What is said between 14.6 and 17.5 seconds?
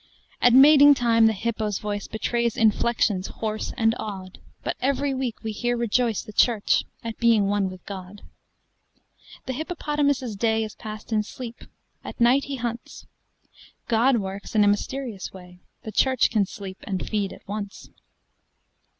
a mysterious way—The Church can sleep and feed at